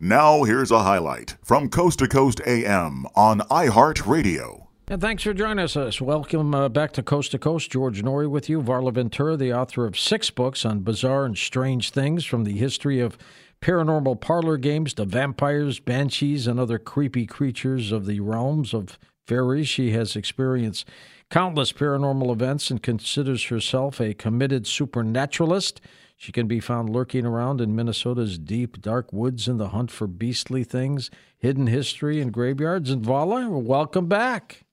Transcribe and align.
Now, 0.00 0.42
here's 0.42 0.72
a 0.72 0.82
highlight 0.82 1.36
from 1.42 1.68
Coast 1.68 2.00
to 2.00 2.08
Coast 2.08 2.40
AM 2.46 3.06
on 3.14 3.40
iHeartRadio. 3.42 4.66
And 4.88 5.00
thanks 5.00 5.22
for 5.22 5.32
joining 5.32 5.64
us. 5.64 6.00
Welcome 6.00 6.52
uh, 6.52 6.68
back 6.68 6.90
to 6.92 7.02
Coast 7.02 7.30
to 7.30 7.38
Coast. 7.38 7.70
George 7.70 8.02
Noory 8.02 8.28
with 8.28 8.48
you. 8.48 8.60
Varla 8.60 8.92
Ventura, 8.92 9.36
the 9.36 9.52
author 9.52 9.86
of 9.86 9.96
six 9.96 10.30
books 10.30 10.64
on 10.64 10.80
bizarre 10.80 11.24
and 11.24 11.38
strange 11.38 11.90
things 11.90 12.24
from 12.24 12.42
the 12.42 12.56
history 12.56 12.98
of 12.98 13.16
paranormal 13.62 14.20
parlor 14.20 14.56
games 14.56 14.94
to 14.94 15.04
vampires, 15.04 15.78
banshees, 15.78 16.48
and 16.48 16.58
other 16.58 16.80
creepy 16.80 17.24
creatures 17.24 17.92
of 17.92 18.04
the 18.04 18.18
realms 18.18 18.74
of 18.74 18.98
fairies. 19.28 19.68
She 19.68 19.92
has 19.92 20.16
experienced 20.16 20.88
countless 21.30 21.72
paranormal 21.72 22.32
events 22.32 22.68
and 22.68 22.82
considers 22.82 23.44
herself 23.44 24.00
a 24.00 24.12
committed 24.12 24.66
supernaturalist. 24.66 25.80
She 26.24 26.32
can 26.32 26.46
be 26.46 26.58
found 26.58 26.88
lurking 26.88 27.26
around 27.26 27.60
in 27.60 27.76
Minnesota's 27.76 28.38
deep, 28.38 28.80
dark 28.80 29.12
woods 29.12 29.46
in 29.46 29.58
the 29.58 29.68
hunt 29.68 29.90
for 29.90 30.06
beastly 30.06 30.64
things, 30.64 31.10
hidden 31.36 31.66
history, 31.66 32.18
and 32.18 32.32
graveyards. 32.32 32.88
And 32.88 33.04
Varla, 33.04 33.46
welcome 33.62 34.06
back. 34.06 34.64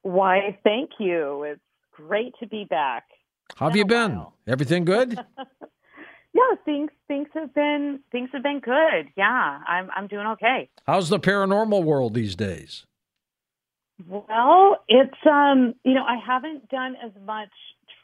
Why, 0.00 0.56
thank 0.64 0.92
you. 0.98 1.42
It's 1.42 1.60
great 1.92 2.32
to 2.40 2.46
be 2.46 2.64
back. 2.64 3.04
How 3.56 3.68
have 3.68 3.76
you 3.76 3.84
been? 3.84 4.16
while. 4.16 4.34
Everything 4.46 4.86
good? 4.86 5.12
yeah, 6.32 6.54
things 6.64 6.90
things 7.06 7.28
have 7.34 7.52
been 7.52 8.00
things 8.10 8.30
have 8.32 8.42
been 8.42 8.60
good. 8.60 9.10
Yeah, 9.14 9.58
I'm 9.68 9.90
I'm 9.94 10.06
doing 10.06 10.26
okay. 10.28 10.70
How's 10.86 11.10
the 11.10 11.20
paranormal 11.20 11.84
world 11.84 12.14
these 12.14 12.34
days? 12.34 12.86
Well, 14.06 14.82
it's 14.88 15.18
um, 15.26 15.74
you 15.84 15.92
know, 15.92 16.04
I 16.04 16.16
haven't 16.26 16.70
done 16.70 16.96
as 17.04 17.12
much 17.26 17.50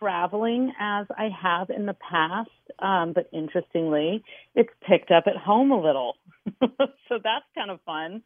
traveling 0.05 0.71
as 0.79 1.07
I 1.17 1.31
have 1.43 1.71
in 1.71 1.87
the 1.87 1.95
past, 1.95 2.51
um, 2.79 3.13
but 3.15 3.29
interestingly, 3.33 4.23
it's 4.55 4.69
picked 4.87 5.11
up 5.11 5.25
at 5.27 5.37
home 5.37 5.71
a 5.71 5.81
little, 5.81 6.17
so 6.61 7.19
that's 7.23 7.47
kind 7.55 7.71
of 7.71 7.81
fun. 7.87 8.23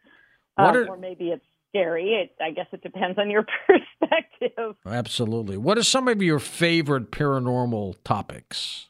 Um, 0.56 0.66
are- 0.66 0.88
or 0.88 0.96
maybe 0.96 1.28
it's 1.28 1.44
scary. 1.68 2.14
It, 2.14 2.34
I 2.42 2.50
guess 2.50 2.66
it 2.72 2.82
depends 2.82 3.16
on 3.18 3.30
your 3.30 3.46
perspective. 3.66 4.74
Absolutely. 4.84 5.56
What 5.56 5.78
are 5.78 5.84
some 5.84 6.08
of 6.08 6.20
your 6.20 6.40
favorite 6.40 7.12
paranormal 7.12 7.94
topics? 8.04 8.86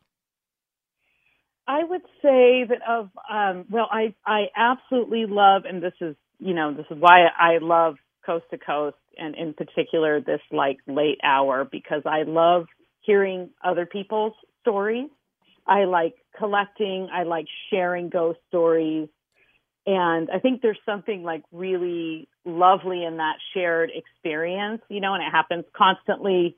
I 1.67 1.85
would 1.85 2.03
say 2.23 2.65
that 2.65 2.79
of 2.89 3.11
um, 3.31 3.67
well, 3.71 3.89
I 3.93 4.15
I 4.25 4.47
absolutely 4.57 5.27
love, 5.27 5.65
and 5.67 5.83
this 5.83 5.93
is 6.01 6.17
you 6.39 6.55
know 6.55 6.73
this 6.73 6.87
is 6.91 6.97
why 6.99 7.27
I 7.27 7.59
love 7.61 7.97
Coast 8.25 8.47
to 8.53 8.57
Coast, 8.59 8.97
and 9.19 9.35
in 9.35 9.53
particular 9.53 10.19
this 10.23 10.41
like 10.51 10.79
late 10.87 11.19
hour 11.23 11.69
because 11.71 12.03
I 12.07 12.23
love 12.23 12.69
hearing 13.09 13.49
other 13.65 13.87
people's 13.87 14.35
stories. 14.61 15.09
I 15.67 15.85
like 15.85 16.15
collecting. 16.39 17.09
I 17.13 17.23
like 17.23 17.47
sharing 17.71 18.11
ghost 18.11 18.39
stories, 18.49 19.09
and 19.87 20.29
I 20.31 20.39
think 20.39 20.61
there's 20.61 20.79
something 20.85 21.23
like 21.23 21.43
really 21.51 22.29
lovely 22.45 23.05
in 23.05 23.17
that 23.17 23.37
shared 23.55 23.91
experience, 23.95 24.83
you 24.91 25.01
know, 25.01 25.15
and 25.15 25.23
it 25.23 25.31
happens 25.31 25.65
constantly 25.75 26.57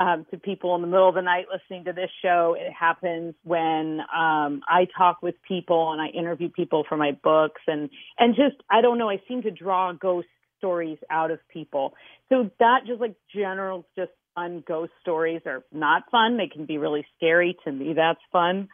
um, 0.00 0.26
to 0.32 0.38
people 0.38 0.74
in 0.74 0.80
the 0.80 0.88
middle 0.88 1.08
of 1.08 1.14
the 1.14 1.22
night 1.22 1.46
listening 1.52 1.84
to 1.84 1.92
this 1.92 2.10
show. 2.20 2.56
It 2.58 2.72
happens 2.72 3.34
when 3.44 4.00
um, 4.14 4.62
I 4.68 4.88
talk 4.98 5.22
with 5.22 5.36
people 5.46 5.92
and 5.92 6.02
I 6.02 6.08
interview 6.08 6.48
people 6.48 6.84
for 6.88 6.96
my 6.96 7.12
books, 7.12 7.62
and 7.68 7.88
and 8.18 8.34
just 8.34 8.56
I 8.68 8.80
don't 8.80 8.98
know. 8.98 9.08
I 9.08 9.22
seem 9.28 9.42
to 9.42 9.52
draw 9.52 9.92
ghost 9.92 10.28
stories 10.58 10.98
out 11.10 11.30
of 11.30 11.38
people. 11.48 11.94
So 12.28 12.50
that 12.58 12.80
just 12.86 13.00
like 13.00 13.14
general, 13.32 13.86
just 13.96 14.10
fun 14.36 14.62
ghost 14.68 14.92
stories 15.00 15.40
are 15.46 15.64
not 15.72 16.04
fun. 16.12 16.36
They 16.36 16.46
can 16.46 16.66
be 16.66 16.78
really 16.78 17.04
scary. 17.16 17.56
To 17.64 17.72
me, 17.72 17.94
that's 17.94 18.20
fun. 18.30 18.68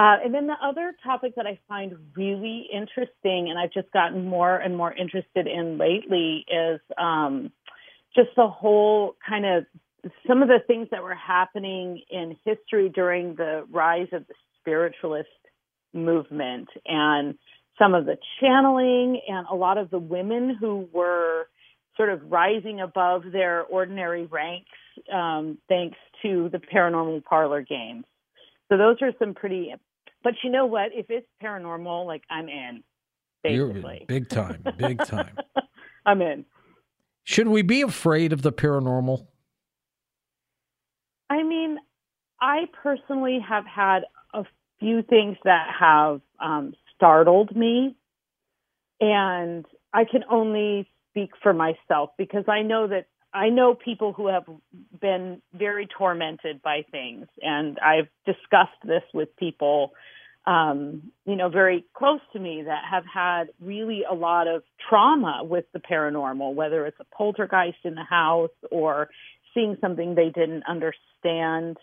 Uh, 0.00 0.16
and 0.24 0.32
then 0.32 0.46
the 0.46 0.56
other 0.62 0.94
topic 1.04 1.34
that 1.36 1.46
I 1.46 1.58
find 1.68 1.94
really 2.16 2.66
interesting, 2.72 3.50
and 3.50 3.58
I've 3.58 3.72
just 3.72 3.92
gotten 3.92 4.26
more 4.26 4.56
and 4.56 4.76
more 4.76 4.92
interested 4.92 5.46
in 5.46 5.78
lately, 5.78 6.44
is 6.48 6.80
um, 6.96 7.52
just 8.16 8.30
the 8.36 8.48
whole 8.48 9.16
kind 9.28 9.44
of 9.44 9.64
some 10.26 10.42
of 10.42 10.48
the 10.48 10.60
things 10.66 10.88
that 10.92 11.02
were 11.02 11.14
happening 11.14 12.02
in 12.10 12.36
history 12.44 12.88
during 12.88 13.34
the 13.34 13.66
rise 13.70 14.06
of 14.12 14.26
the 14.28 14.34
spiritualist 14.60 15.28
movement 15.92 16.68
and 16.86 17.34
some 17.78 17.94
of 17.94 18.06
the 18.06 18.16
channeling 18.40 19.20
and 19.28 19.46
a 19.50 19.54
lot 19.54 19.78
of 19.78 19.90
the 19.90 19.98
women 19.98 20.56
who 20.58 20.88
were 20.92 21.48
sort 21.98 22.08
of 22.08 22.22
rising 22.30 22.80
above 22.80 23.24
their 23.30 23.64
ordinary 23.64 24.24
ranks 24.24 24.70
um, 25.12 25.58
thanks 25.68 25.98
to 26.22 26.48
the 26.50 26.58
paranormal 26.58 27.22
parlor 27.24 27.60
games. 27.60 28.04
So 28.70 28.78
those 28.78 28.96
are 29.02 29.12
some 29.18 29.34
pretty. 29.34 29.74
But 30.22 30.34
you 30.42 30.50
know 30.50 30.64
what? 30.64 30.92
If 30.94 31.06
it's 31.10 31.26
paranormal, 31.42 32.06
like 32.06 32.22
I'm 32.30 32.48
in. 32.48 32.82
You're 33.44 33.68
Basically, 33.68 34.04
big 34.08 34.28
time, 34.28 34.64
big 34.76 35.04
time. 35.04 35.36
I'm 36.06 36.22
in. 36.22 36.44
Should 37.24 37.48
we 37.48 37.62
be 37.62 37.82
afraid 37.82 38.32
of 38.32 38.42
the 38.42 38.52
paranormal? 38.52 39.26
I 41.30 41.42
mean, 41.42 41.78
I 42.40 42.64
personally 42.82 43.38
have 43.46 43.64
had 43.66 44.00
a 44.34 44.44
few 44.80 45.02
things 45.02 45.36
that 45.44 45.68
have 45.78 46.20
um, 46.40 46.72
startled 46.96 47.54
me, 47.54 47.96
and 49.00 49.64
I 49.92 50.04
can 50.04 50.24
only 50.30 50.88
speak 51.18 51.30
for 51.42 51.52
myself 51.52 52.10
because 52.16 52.44
I 52.48 52.62
know 52.62 52.86
that 52.88 53.06
I 53.32 53.50
know 53.50 53.74
people 53.74 54.12
who 54.12 54.28
have 54.28 54.44
been 55.00 55.42
very 55.52 55.86
tormented 55.86 56.62
by 56.62 56.84
things, 56.90 57.26
and 57.42 57.78
I've 57.78 58.08
discussed 58.24 58.80
this 58.82 59.02
with 59.12 59.36
people, 59.36 59.92
um, 60.46 61.12
you 61.26 61.36
know, 61.36 61.50
very 61.50 61.84
close 61.94 62.20
to 62.32 62.38
me 62.38 62.62
that 62.64 62.82
have 62.90 63.04
had 63.12 63.50
really 63.60 64.02
a 64.10 64.14
lot 64.14 64.48
of 64.48 64.62
trauma 64.88 65.42
with 65.44 65.66
the 65.74 65.78
paranormal, 65.78 66.54
whether 66.54 66.86
it's 66.86 66.98
a 67.00 67.16
poltergeist 67.16 67.78
in 67.84 67.94
the 67.94 68.04
house 68.04 68.50
or 68.70 69.10
seeing 69.52 69.76
something 69.80 70.14
they 70.14 70.30
didn't 70.30 70.62
understand. 70.66 71.76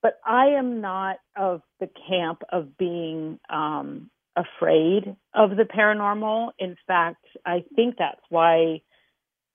But 0.00 0.18
I 0.24 0.56
am 0.58 0.80
not 0.80 1.16
of 1.36 1.60
the 1.78 1.90
camp 2.08 2.42
of 2.50 2.78
being 2.78 3.38
um, 3.50 4.10
afraid 4.36 5.16
of 5.34 5.50
the 5.50 5.64
paranormal. 5.64 6.50
In 6.58 6.76
fact, 6.86 7.24
I 7.44 7.64
think 7.74 7.96
that's 7.98 8.20
why 8.28 8.82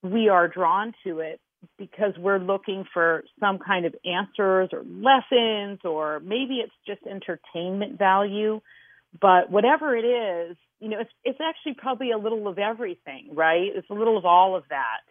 we 0.02 0.30
are 0.30 0.48
drawn 0.48 0.94
to 1.06 1.20
it 1.20 1.40
because 1.78 2.14
we're 2.18 2.40
looking 2.40 2.86
for 2.92 3.24
some 3.40 3.60
kind 3.60 3.86
of 3.86 3.94
answers 4.04 4.70
or 4.74 4.84
lessons, 4.84 5.80
or 5.84 6.20
maybe 6.20 6.56
it's 6.56 6.74
just 6.88 7.02
entertainment 7.06 8.00
value. 8.00 8.62
But 9.20 9.52
whatever 9.52 9.96
it 9.96 10.06
is, 10.06 10.58
you 10.80 10.90
know, 10.90 11.00
it's, 11.02 11.12
it's 11.24 11.40
actually 11.42 11.76
probably 11.76 12.12
a 12.12 12.18
little 12.18 12.48
of 12.48 12.58
everything, 12.58 13.30
right? 13.34 13.70
It's 13.76 13.90
a 13.90 13.94
little 13.94 14.18
of 14.18 14.26
all 14.26 14.56
of 14.56 14.64
that. 14.70 15.02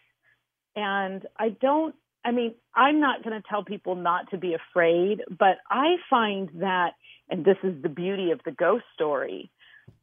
And 0.75 1.25
I 1.39 1.51
don't, 1.51 1.95
I 2.25 2.33
mean, 2.33 2.55
I'm 2.75 3.01
not 3.01 3.23
going 3.23 3.41
to 3.41 3.49
tell 3.49 3.65
people 3.65 3.95
not 3.95 4.31
to 4.31 4.39
be 4.39 4.55
afraid, 4.55 5.23
but 5.29 5.59
I 5.71 5.97
find 6.09 6.49
that, 6.61 6.93
and 7.29 7.45
this 7.45 7.57
is 7.63 7.81
the 7.83 7.89
beauty 7.89 8.31
of 8.33 8.41
the 8.45 8.51
ghost 8.51 8.85
story, 8.95 9.51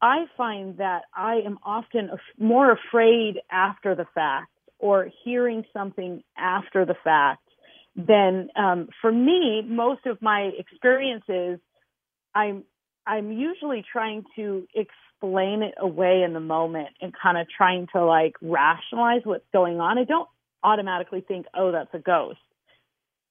I 0.00 0.26
find 0.36 0.78
that 0.78 1.02
I 1.14 1.40
am 1.44 1.58
often 1.64 2.10
more 2.38 2.72
afraid 2.72 3.40
after 3.50 3.94
the 3.94 4.06
fact 4.14 4.50
or 4.78 5.08
hearing 5.24 5.64
something 5.72 6.22
after 6.36 6.84
the 6.84 6.94
fact, 7.02 7.42
than 7.96 8.48
um, 8.54 8.88
for 9.02 9.10
me, 9.10 9.62
most 9.66 10.06
of 10.06 10.22
my 10.22 10.50
experiences, 10.56 11.58
I'm 12.34 12.64
I'm 13.04 13.32
usually 13.32 13.84
trying 13.90 14.24
to 14.36 14.68
explain 14.74 15.62
it 15.62 15.74
away 15.80 16.22
in 16.22 16.32
the 16.34 16.40
moment 16.40 16.88
and 17.00 17.12
kind 17.20 17.38
of 17.38 17.48
trying 17.48 17.88
to 17.94 18.04
like 18.04 18.34
rationalize 18.40 19.22
what's 19.24 19.46
going 19.52 19.80
on. 19.80 19.98
I 19.98 20.04
don't 20.04 20.28
automatically 20.62 21.24
think, 21.26 21.46
oh, 21.54 21.72
that's 21.72 21.92
a 21.94 21.98
ghost. 21.98 22.38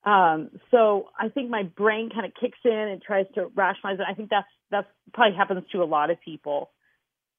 Um, 0.07 0.51
so 0.71 1.09
I 1.19 1.27
think 1.27 1.49
my 1.49 1.63
brain 1.63 2.09
kind 2.13 2.25
of 2.25 2.31
kicks 2.39 2.59
in 2.63 2.71
and 2.71 3.01
tries 3.01 3.25
to 3.35 3.47
rationalize 3.53 3.99
it. 3.99 4.05
I 4.09 4.13
think 4.13 4.29
that's 4.29 4.47
that's 4.71 4.87
probably 5.13 5.35
happens 5.35 5.63
to 5.73 5.83
a 5.83 5.85
lot 5.85 6.11
of 6.11 6.17
people. 6.23 6.69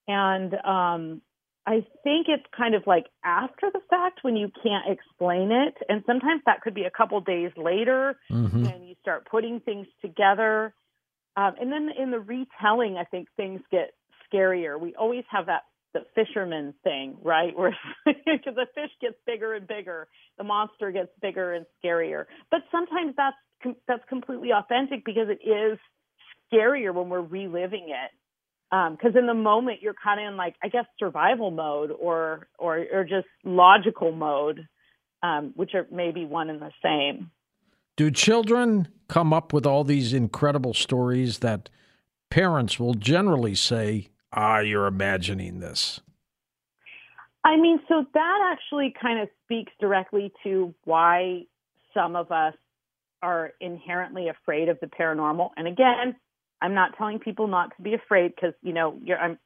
And 0.07 0.53
um, 0.53 1.23
I 1.67 1.87
think 2.05 2.27
it's 2.29 2.45
kind 2.55 2.75
of 2.75 2.83
like 2.87 3.07
after 3.25 3.71
the 3.73 3.81
fact 3.89 4.21
when 4.21 4.37
you 4.37 4.51
can't 4.63 4.85
explain 4.87 5.51
it. 5.51 5.75
And 5.89 6.03
sometimes 6.07 6.43
that 6.45 6.61
could 6.61 6.75
be 6.75 6.85
a 6.85 6.91
couple 6.91 7.19
days 7.23 7.53
later 7.57 8.17
mm-hmm. 8.31 8.67
and 8.67 8.87
you 8.87 8.95
start 9.01 9.27
putting 9.31 9.61
things 9.61 9.87
together. 10.03 10.75
Um, 11.39 11.55
and 11.59 11.73
then 11.73 11.89
in 11.99 12.11
the 12.11 12.21
retelling, 12.21 12.99
I 12.99 13.05
think 13.05 13.29
things 13.37 13.63
get 13.71 13.93
scarier. 14.31 14.79
We 14.79 14.95
always 14.95 15.25
have 15.31 15.47
that 15.47 15.63
the 15.95 16.01
fisherman 16.15 16.75
thing, 16.85 17.17
right? 17.23 17.57
Where 17.57 17.77
because 18.05 18.55
the 18.55 18.67
fish 18.75 18.91
gets 19.01 19.17
bigger 19.27 19.55
and 19.55 19.67
bigger, 19.67 20.09
the 20.37 20.45
monster 20.45 20.91
gets 20.91 21.11
bigger 21.21 21.55
and 21.55 21.67
scarier. 21.83 22.25
But 22.51 22.61
sometimes 22.71 23.15
that's 23.17 23.77
that's 23.87 24.05
completely 24.09 24.51
authentic 24.53 25.05
because 25.05 25.29
it 25.29 25.47
is 25.47 25.79
scarier 26.53 26.95
when 26.95 27.09
we're 27.09 27.21
reliving 27.21 27.89
it 27.89 28.11
because 28.71 29.13
um, 29.15 29.19
in 29.19 29.27
the 29.27 29.35
moment 29.35 29.79
you're 29.81 29.95
kind 29.95 30.21
of 30.21 30.33
in 30.33 30.37
like 30.37 30.55
I 30.63 30.69
guess 30.69 30.85
survival 30.99 31.51
mode 31.51 31.91
or 31.91 32.49
or 32.59 32.85
or 32.93 33.05
just 33.05 33.27
logical 33.45 34.13
mode, 34.13 34.67
um, 35.23 35.53
which 35.57 35.75
are 35.75 35.87
maybe 35.91 36.25
one 36.25 36.51
and 36.51 36.61
the 36.61 36.71
same. 36.83 37.31
Do 37.97 38.11
children 38.11 38.89
come 39.09 39.33
up 39.33 39.53
with 39.53 39.67
all 39.67 39.85
these 39.85 40.13
incredible 40.13 40.75
stories 40.75 41.39
that 41.39 41.71
parents 42.31 42.79
will 42.79 42.95
generally 42.95 43.55
say, 43.55 44.09
"Ah, 44.33 44.59
you're 44.59 44.87
imagining 44.87 45.61
this"? 45.61 46.01
I 47.45 47.57
mean, 47.57 47.81
so 47.89 48.05
that 48.15 48.53
actually 48.53 48.95
kind 49.01 49.21
of 49.21 49.29
speaks 49.45 49.73
directly 49.81 50.33
to 50.45 50.75
why 50.85 51.45
some 51.95 52.17
of 52.17 52.31
us 52.31 52.55
are 53.23 53.53
inherently 53.61 54.29
afraid 54.29 54.69
of 54.69 54.79
the 54.81 54.87
paranormal. 54.87 55.51
And 55.57 55.67
again, 55.67 56.17
I'm 56.61 56.75
not 56.75 56.97
telling 56.97 57.19
people 57.19 57.47
not 57.47 57.77
to 57.77 57.83
be 57.83 57.95
afraid 57.95 58.35
because 58.35 58.55
you 58.63 58.73
know 58.73 58.99
you're, 59.03 59.19
I'm, 59.19 59.39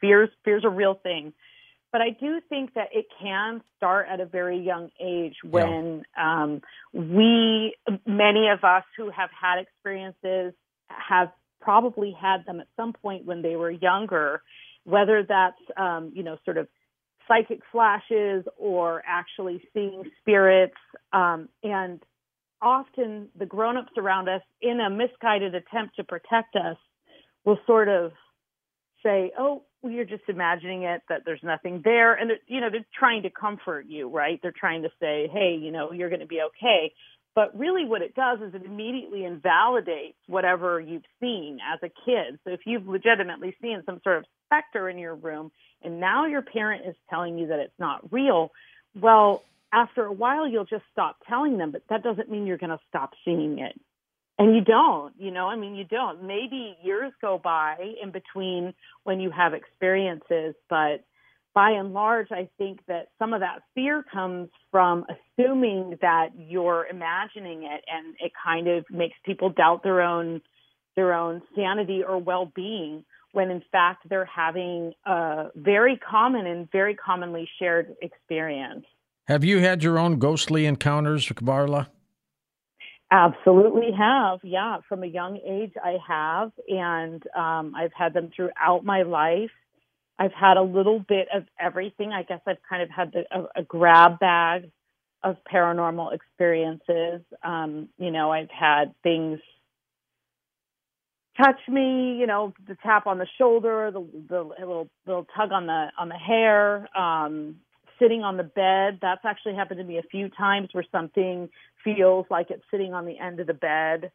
fears 0.00 0.28
fears 0.44 0.62
a 0.64 0.68
real 0.68 0.94
thing, 0.94 1.32
but 1.92 2.00
I 2.00 2.10
do 2.10 2.40
think 2.48 2.74
that 2.74 2.88
it 2.92 3.06
can 3.20 3.62
start 3.76 4.06
at 4.10 4.20
a 4.20 4.26
very 4.26 4.60
young 4.60 4.90
age 5.00 5.36
when 5.42 6.02
yeah. 6.16 6.42
um, 6.42 6.62
we 6.92 7.74
many 8.06 8.48
of 8.48 8.64
us 8.64 8.84
who 8.96 9.10
have 9.10 9.30
had 9.30 9.60
experiences 9.60 10.52
have 10.88 11.30
probably 11.60 12.16
had 12.18 12.44
them 12.46 12.60
at 12.60 12.68
some 12.76 12.92
point 12.92 13.24
when 13.24 13.42
they 13.42 13.56
were 13.56 13.70
younger, 13.70 14.42
whether 14.84 15.22
that's 15.22 15.60
um, 15.76 16.12
you 16.14 16.22
know 16.22 16.38
sort 16.44 16.58
of 16.58 16.68
psychic 17.26 17.60
flashes 17.70 18.44
or 18.56 19.02
actually 19.06 19.62
seeing 19.74 20.04
spirits. 20.20 20.76
Um, 21.12 21.48
and 21.62 22.02
often 22.62 23.28
the 23.38 23.46
grown-ups 23.46 23.92
around 23.98 24.28
us 24.28 24.42
in 24.62 24.80
a 24.80 24.90
misguided 24.90 25.54
attempt 25.54 25.96
to 25.96 26.04
protect 26.04 26.56
us 26.56 26.76
will 27.44 27.58
sort 27.66 27.88
of 27.88 28.12
say 29.02 29.32
oh 29.38 29.62
well, 29.80 29.92
you're 29.92 30.04
just 30.04 30.24
imagining 30.26 30.82
it 30.82 31.02
that 31.08 31.22
there's 31.24 31.42
nothing 31.44 31.82
there. 31.84 32.14
And 32.14 32.32
you 32.46 32.60
know 32.60 32.68
they're 32.70 32.84
trying 32.98 33.22
to 33.22 33.30
comfort 33.30 33.86
you 33.88 34.08
right? 34.08 34.40
They're 34.42 34.54
trying 34.58 34.82
to 34.82 34.90
say 35.00 35.28
hey 35.32 35.58
you 35.60 35.70
know 35.70 35.92
you're 35.92 36.10
going 36.10 36.20
to 36.20 36.26
be 36.26 36.40
okay 36.40 36.92
but 37.34 37.56
really 37.58 37.84
what 37.84 38.02
it 38.02 38.14
does 38.14 38.40
is 38.40 38.54
it 38.54 38.64
immediately 38.64 39.24
invalidates 39.24 40.18
whatever 40.26 40.80
you've 40.80 41.04
seen 41.20 41.58
as 41.72 41.78
a 41.82 41.92
kid 42.04 42.38
so 42.44 42.52
if 42.52 42.60
you've 42.66 42.86
legitimately 42.86 43.56
seen 43.60 43.82
some 43.86 44.00
sort 44.02 44.18
of 44.18 44.24
specter 44.46 44.88
in 44.88 44.98
your 44.98 45.14
room 45.14 45.50
and 45.82 46.00
now 46.00 46.26
your 46.26 46.42
parent 46.42 46.84
is 46.86 46.94
telling 47.10 47.38
you 47.38 47.48
that 47.48 47.58
it's 47.58 47.78
not 47.78 48.12
real 48.12 48.50
well 48.98 49.42
after 49.72 50.04
a 50.04 50.12
while 50.12 50.48
you'll 50.48 50.64
just 50.64 50.84
stop 50.92 51.16
telling 51.28 51.58
them, 51.58 51.70
but 51.70 51.82
that 51.90 52.02
doesn't 52.02 52.30
mean 52.30 52.46
you're 52.46 52.58
going 52.58 52.70
to 52.70 52.80
stop 52.88 53.12
seeing 53.24 53.58
it. 53.58 53.78
And 54.38 54.54
you 54.54 54.62
don't, 54.62 55.14
you 55.18 55.32
know, 55.32 55.48
I 55.48 55.56
mean, 55.56 55.74
you 55.74 55.84
don't. 55.84 56.22
Maybe 56.22 56.76
years 56.82 57.12
go 57.20 57.40
by 57.42 57.76
in 58.00 58.12
between 58.12 58.72
when 59.02 59.18
you 59.18 59.30
have 59.30 59.52
experiences, 59.52 60.54
but 60.70 61.02
by 61.58 61.72
and 61.72 61.92
large, 61.92 62.28
I 62.30 62.48
think 62.56 62.78
that 62.86 63.08
some 63.18 63.32
of 63.32 63.40
that 63.40 63.62
fear 63.74 64.04
comes 64.12 64.48
from 64.70 65.04
assuming 65.10 65.98
that 66.00 66.28
you're 66.36 66.86
imagining 66.88 67.64
it 67.64 67.82
and 67.92 68.14
it 68.20 68.30
kind 68.44 68.68
of 68.68 68.84
makes 68.92 69.16
people 69.24 69.50
doubt 69.50 69.82
their 69.82 70.00
own 70.00 70.40
their 70.94 71.12
own 71.12 71.42
sanity 71.56 72.04
or 72.08 72.18
well-being 72.18 73.04
when 73.32 73.50
in 73.50 73.60
fact 73.72 74.08
they're 74.08 74.24
having 74.24 74.92
a 75.04 75.46
very 75.56 75.96
common 75.96 76.46
and 76.46 76.70
very 76.70 76.94
commonly 76.94 77.48
shared 77.58 77.92
experience. 78.02 78.84
Have 79.26 79.42
you 79.42 79.58
had 79.58 79.82
your 79.82 79.98
own 79.98 80.20
ghostly 80.20 80.64
encounters, 80.64 81.26
Varla? 81.28 81.88
Absolutely 83.10 83.90
have. 83.98 84.38
Yeah, 84.44 84.76
from 84.88 85.02
a 85.02 85.08
young 85.08 85.40
age, 85.44 85.72
I 85.84 85.96
have, 86.06 86.52
and 86.68 87.20
um, 87.36 87.74
I've 87.74 87.92
had 87.98 88.14
them 88.14 88.30
throughout 88.36 88.84
my 88.84 89.02
life. 89.02 89.50
I've 90.18 90.32
had 90.32 90.56
a 90.56 90.62
little 90.62 90.98
bit 90.98 91.28
of 91.34 91.44
everything. 91.60 92.12
I 92.12 92.22
guess 92.22 92.40
I've 92.46 92.62
kind 92.68 92.82
of 92.82 92.90
had 92.90 93.12
the, 93.12 93.24
a, 93.30 93.60
a 93.60 93.62
grab 93.62 94.18
bag 94.18 94.70
of 95.22 95.36
paranormal 95.52 96.12
experiences. 96.14 97.22
Um, 97.42 97.88
you 97.98 98.10
know, 98.10 98.32
I've 98.32 98.50
had 98.50 98.94
things 99.02 99.40
touch 101.36 101.60
me, 101.68 102.16
you 102.18 102.26
know, 102.26 102.52
the 102.66 102.76
tap 102.82 103.06
on 103.06 103.18
the 103.18 103.26
shoulder, 103.38 103.90
the 103.92 104.04
the 104.28 104.42
little 104.42 104.88
little 105.06 105.26
tug 105.36 105.52
on 105.52 105.66
the 105.66 105.88
on 105.98 106.08
the 106.08 106.16
hair, 106.16 106.88
um, 106.96 107.56
sitting 107.98 108.22
on 108.22 108.36
the 108.36 108.44
bed. 108.44 108.98
That's 109.00 109.24
actually 109.24 109.54
happened 109.54 109.78
to 109.78 109.84
me 109.84 109.98
a 109.98 110.02
few 110.02 110.28
times 110.28 110.68
where 110.72 110.84
something 110.90 111.48
feels 111.84 112.26
like 112.30 112.50
it's 112.50 112.64
sitting 112.70 112.92
on 112.92 113.06
the 113.06 113.18
end 113.18 113.40
of 113.40 113.46
the 113.46 113.54
bed. 113.54 114.10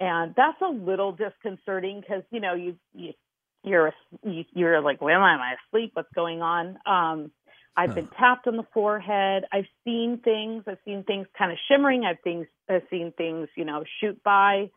And 0.00 0.34
that's 0.34 0.60
a 0.62 0.70
little 0.70 1.12
disconcerting 1.12 2.00
because, 2.00 2.22
you 2.30 2.40
know, 2.40 2.54
you, 2.54 2.76
you, 2.94 3.12
you're, 3.64 3.92
you, 4.24 4.44
you're 4.52 4.80
like, 4.80 5.00
where 5.00 5.16
am 5.16 5.40
I? 5.40 5.54
Asleep? 5.68 5.92
What's 5.94 6.12
going 6.14 6.42
on? 6.42 6.78
Um, 6.86 7.30
I've 7.76 7.94
been 7.94 8.08
tapped 8.18 8.46
on 8.46 8.56
the 8.56 8.66
forehead. 8.74 9.44
I've 9.52 9.68
seen 9.84 10.20
things. 10.22 10.64
I've 10.66 10.78
seen 10.84 11.04
things 11.04 11.26
kind 11.38 11.52
of 11.52 11.58
shimmering. 11.68 12.04
I've 12.04 12.20
things, 12.22 12.46
I've 12.68 12.82
seen 12.90 13.12
things, 13.16 13.48
you 13.56 13.64
know, 13.64 13.84
shoot 14.00 14.22
by. 14.22 14.70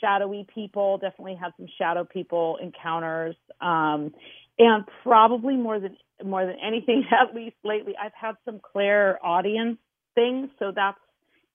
Shadowy 0.00 0.46
people. 0.54 0.98
Definitely 0.98 1.36
had 1.40 1.52
some 1.56 1.66
shadow 1.78 2.04
people 2.04 2.58
encounters. 2.62 3.36
Um, 3.60 4.12
And 4.58 4.84
probably 5.02 5.56
more 5.56 5.80
than 5.80 5.96
more 6.22 6.46
than 6.46 6.56
anything, 6.64 7.04
at 7.10 7.34
least 7.34 7.56
lately, 7.64 7.94
I've 8.00 8.14
had 8.14 8.34
some 8.44 8.60
clairaudience 8.60 9.78
things. 10.14 10.50
So 10.58 10.72
that's 10.74 10.98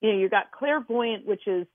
you 0.01 0.12
know 0.12 0.17
you 0.17 0.29
got 0.29 0.51
clairvoyant, 0.51 1.25
which 1.25 1.48
is 1.48 1.67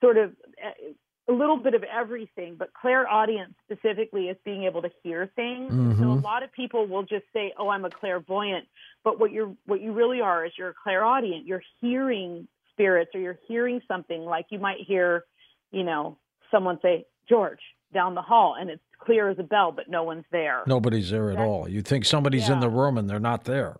sort 0.00 0.16
of 0.16 0.30
eh, 0.58 0.92
a 1.32 1.38
little 1.38 1.56
bit 1.56 1.74
of 1.74 1.82
everything, 1.84 2.56
but 2.58 2.72
clairaudience 2.74 3.54
specifically 3.64 4.28
is 4.28 4.36
being 4.44 4.64
able 4.64 4.82
to 4.82 4.90
hear 5.02 5.30
things. 5.34 5.72
Mm-hmm. 5.72 6.02
So 6.02 6.10
a 6.10 6.20
lot 6.20 6.42
of 6.42 6.52
people 6.52 6.86
will 6.86 7.02
just 7.02 7.24
say, 7.32 7.52
"Oh, 7.58 7.68
I'm 7.68 7.84
a 7.84 7.90
clairvoyant," 7.90 8.66
but 9.04 9.18
what 9.18 9.32
you're 9.32 9.54
what 9.66 9.80
you 9.80 9.92
really 9.92 10.20
are 10.20 10.44
is 10.44 10.52
you're 10.58 10.70
a 10.70 10.74
clairaudient. 10.74 11.46
You're 11.46 11.62
hearing 11.80 12.48
spirits, 12.72 13.10
or 13.14 13.20
you're 13.20 13.38
hearing 13.48 13.80
something 13.88 14.22
like 14.22 14.46
you 14.50 14.58
might 14.58 14.80
hear, 14.86 15.24
you 15.70 15.84
know, 15.84 16.18
someone 16.50 16.78
say, 16.82 17.06
"George," 17.28 17.60
down 17.92 18.14
the 18.14 18.22
hall, 18.22 18.56
and 18.58 18.70
it's 18.70 18.82
clear 18.98 19.28
as 19.28 19.38
a 19.38 19.42
bell, 19.42 19.72
but 19.72 19.88
no 19.88 20.02
one's 20.04 20.24
there. 20.30 20.62
Nobody's 20.66 21.10
there 21.10 21.30
at 21.30 21.36
That's- 21.36 21.48
all. 21.48 21.68
You 21.68 21.82
think 21.82 22.04
somebody's 22.04 22.48
in 22.48 22.60
the 22.60 22.70
room 22.70 22.96
and 22.96 23.08
they're 23.08 23.18
not 23.18 23.44
there. 23.44 23.76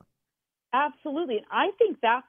Absolutely. 0.73 1.37
And 1.37 1.47
I 1.51 1.71
think 1.79 1.99
that's 2.01 2.27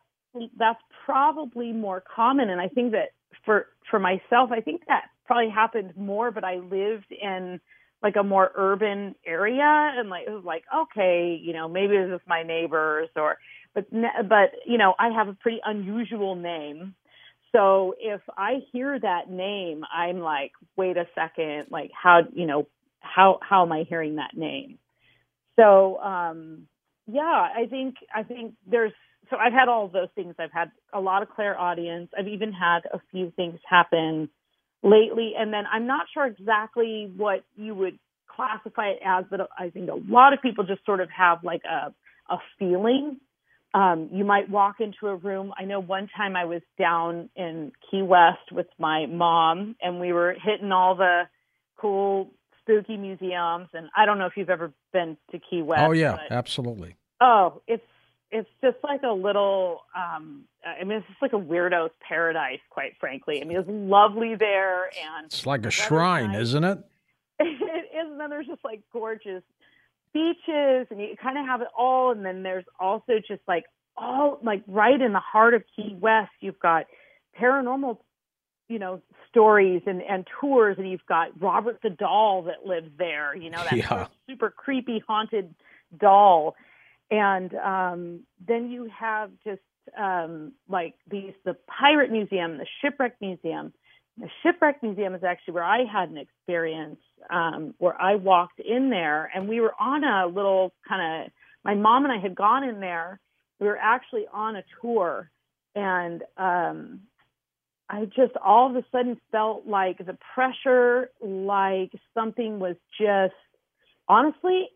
that's 0.58 0.82
probably 1.06 1.72
more 1.72 2.02
common 2.02 2.50
and 2.50 2.60
I 2.60 2.68
think 2.68 2.94
that 2.94 3.10
for 3.46 3.68
for 3.90 4.00
myself, 4.00 4.52
I 4.52 4.62
think 4.62 4.82
that 4.88 5.10
probably 5.26 5.50
happened 5.50 5.94
more 5.96 6.32
but 6.32 6.44
I 6.44 6.58
lived 6.58 7.12
in 7.12 7.60
like 8.04 8.16
a 8.18 8.24
more 8.24 8.52
urban 8.56 9.16
area 9.26 9.64
and 9.64 10.10
like 10.10 10.28
it 10.28 10.32
was 10.32 10.44
like 10.44 10.64
okay, 10.76 11.40
you 11.42 11.54
know, 11.54 11.68
maybe 11.68 11.96
it 11.96 12.10
was 12.10 12.20
my 12.28 12.44
neighbors 12.44 13.10
or 13.16 13.38
but 13.74 13.90
but 13.92 14.52
you 14.68 14.78
know, 14.78 14.94
I 15.00 15.10
have 15.10 15.30
a 15.30 15.34
pretty 15.34 15.62
unusual 15.66 16.36
name. 16.36 16.96
So 17.54 17.96
if 18.00 18.22
I 18.38 18.64
hear 18.72 19.00
that 19.00 19.30
name, 19.30 19.84
I'm 19.96 20.20
like, 20.20 20.52
wait 20.76 20.98
a 20.98 21.06
second, 21.16 21.68
like 21.70 21.92
how, 21.94 22.22
you 22.34 22.46
know, 22.46 22.68
how 23.00 23.40
how 23.42 23.64
am 23.64 23.72
I 23.72 23.86
hearing 23.88 24.16
that 24.16 24.36
name? 24.36 24.78
So 25.58 25.98
um 26.00 26.68
yeah, 27.08 27.22
I 27.56 27.68
think 27.70 27.96
I 28.14 28.24
think 28.24 28.56
there's 28.68 28.94
so 29.30 29.38
I've 29.38 29.54
had 29.54 29.70
all 29.70 29.88
those 29.88 30.10
things. 30.16 30.36
I've 30.40 30.52
had 30.52 30.72
a 30.94 31.00
lot 31.00 31.22
of 31.22 31.30
clairaudience. 31.30 32.10
I've 32.18 32.28
even 32.28 32.52
had 32.52 32.82
a 32.92 33.00
few 33.12 33.32
things 33.36 33.60
happen 33.68 34.30
lately, 34.84 35.34
and 35.38 35.52
then 35.54 35.64
I'm 35.72 35.88
not 35.88 36.06
sure 36.14 36.26
exactly 36.26 37.12
what 37.16 37.44
you 37.56 37.74
would 37.74 37.98
classify 38.28 38.90
it 38.90 39.00
as, 39.06 39.26
but 39.30 39.50
I 39.58 39.70
think 39.70 39.90
a 39.90 40.12
lot 40.12 40.34
of 40.34 40.42
people 40.42 40.64
just 40.64 40.86
sort 40.86 41.00
of 41.00 41.10
have 41.10 41.44
like 41.44 41.62
a 41.66 41.94
a 42.30 42.38
feeling. 42.60 43.18
Um, 43.74 44.10
you 44.12 44.24
might 44.24 44.50
walk 44.50 44.76
into 44.80 45.08
a 45.08 45.16
room. 45.16 45.52
I 45.58 45.66
know 45.66 45.80
one 45.80 46.08
time 46.16 46.36
I 46.36 46.46
was 46.46 46.62
down 46.78 47.30
in 47.36 47.72
Key 47.90 48.04
West 48.04 48.52
with 48.52 48.68
my 48.78 49.08
mom, 49.08 49.76
and 49.82 50.00
we 50.00 50.14
were 50.14 50.36
hitting 50.42 50.72
all 50.72 50.96
the 50.96 51.24
cool 51.78 52.30
spooky 52.62 52.98
museums. 52.98 53.68
And 53.74 53.90
I 53.98 54.06
don't 54.06 54.20
know 54.20 54.28
if 54.28 54.34
you've 54.38 54.52
ever 54.52 54.72
been 54.92 55.18
to 55.32 55.40
Key 55.40 55.64
West. 55.64 55.82
oh 55.82 55.92
yeah, 55.92 56.18
absolutely. 56.30 56.96
Oh, 57.20 57.62
it's 57.68 57.84
it's 58.34 58.50
just 58.64 58.78
like 58.84 59.04
a 59.04 59.12
little. 59.14 59.82
um 59.96 60.44
I 60.66 60.84
mean, 60.84 60.98
it's 61.00 61.08
just 61.08 61.22
like 61.22 61.34
a 61.34 61.38
weirdo's 61.40 61.92
paradise, 62.08 62.60
quite 62.70 62.94
frankly. 63.00 63.42
I 63.42 63.46
mean, 63.46 63.58
it's 63.58 63.70
lovely 63.70 64.36
there, 64.36 64.86
and 64.86 65.26
It's 65.26 65.46
like 65.46 65.66
a 65.66 65.72
shrine, 65.72 66.32
nice. 66.32 66.42
isn't 66.44 66.64
it? 66.64 66.78
it 67.40 67.46
is. 67.46 68.08
And 68.12 68.20
then 68.20 68.30
there's 68.30 68.48
just 68.48 68.64
like 68.64 68.82
gorgeous 68.92 69.44
beaches, 70.14 70.88
and 70.90 71.00
you 71.00 71.16
kind 71.22 71.38
of 71.38 71.46
have 71.46 71.62
it 71.62 71.68
all. 71.78 72.12
And 72.12 72.26
then 72.26 72.44
there's 72.44 72.66
also 72.80 73.14
just 73.28 73.42
like 73.48 73.66
all 73.98 74.40
like 74.42 74.64
right 74.68 75.00
in 75.02 75.14
the 75.14 75.20
heart 75.20 75.54
of 75.54 75.64
Key 75.76 75.96
West, 76.00 76.32
you've 76.40 76.60
got 76.60 76.86
paranormal, 77.40 77.98
you 78.70 78.80
know, 78.80 79.02
stories 79.30 79.82
and 79.86 80.02
and 80.02 80.26
tours, 80.40 80.78
and 80.80 80.90
you've 80.90 81.06
got 81.08 81.30
Robert 81.42 81.80
the 81.84 81.90
doll 81.90 82.44
that 82.44 82.66
lives 82.66 82.90
there. 82.98 83.36
You 83.36 83.50
know, 83.50 83.64
that 83.64 83.74
Yeah. 83.78 84.08
super 84.30 84.50
creepy 84.50 85.04
haunted 85.08 85.54
doll, 86.00 86.56
and 87.14 87.54
um, 87.54 88.20
then 88.46 88.72
you 88.72 88.90
have 89.00 89.30
just 89.44 89.62
um, 89.98 90.54
like 90.68 90.96
these 91.10 91.34
the 91.46 91.56
pirate 91.68 92.12
museum, 92.12 92.58
the 92.58 92.66
shipwreck 92.82 93.18
museum. 93.22 93.72
The 94.18 94.30
shipwreck 94.42 94.82
museum 94.82 95.14
is 95.14 95.24
actually 95.24 95.56
where 95.56 95.64
I 95.64 95.86
had 95.92 96.10
an 96.10 96.18
experience 96.18 97.00
um, 97.30 97.76
where 97.78 98.00
I 98.00 98.16
walked 98.16 98.60
in 98.60 98.90
there 98.90 99.32
and 99.34 99.48
we 99.48 99.60
were 99.60 99.74
on 99.80 100.04
a 100.04 100.28
little 100.28 100.74
kind 100.88 101.26
of, 101.26 101.32
my 101.64 101.74
mom 101.76 102.04
and 102.06 102.14
I 102.14 102.20
had 102.20 102.36
gone 102.36 102.64
in 102.64 102.80
there. 102.80 103.20
We 103.60 103.68
were 103.68 103.78
actually 103.78 104.26
on 104.32 104.56
a 104.56 104.64
tour 104.82 105.32
and 105.74 106.22
um, 106.38 107.02
I 107.90 108.06
just 108.06 108.36
all 108.44 108.70
of 108.70 108.76
a 108.76 108.86
sudden 108.92 109.20
felt 109.32 109.66
like 109.66 109.98
the 109.98 110.18
pressure, 110.36 111.10
like 111.22 111.92
something 112.14 112.60
was 112.60 112.76
just, 113.00 113.34
honestly, 114.08 114.70